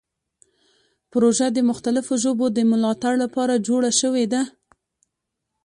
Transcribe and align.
پروژه 1.11 1.47
د 1.53 1.57
مختلفو 1.69 2.13
ژبو 2.23 2.45
د 2.51 2.59
ملاتړ 2.71 3.13
لپاره 3.23 3.63
جوړه 3.67 3.91
شوې 3.99 4.25
ده. 4.33 4.41